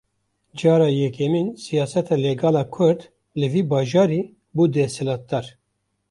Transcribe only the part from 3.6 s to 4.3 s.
bajarî